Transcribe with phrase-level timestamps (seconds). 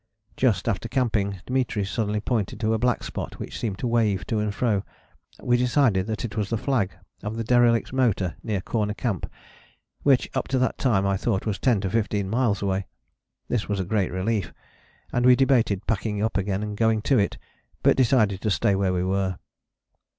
[0.35, 4.39] Just after camping Dimitri suddenly pointed to a black spot which seemed to wave to
[4.39, 4.83] and fro:
[5.43, 9.31] we decided that it was the flag of the derelict motor near Corner Camp
[10.01, 12.87] which up to that time I thought was ten to fifteen miles away:
[13.47, 14.51] this was a great relief,
[15.13, 17.37] and we debated packing up again and going to it,
[17.83, 19.37] but decided to stay where we were.